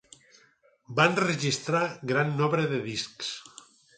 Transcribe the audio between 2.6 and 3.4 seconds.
de discs.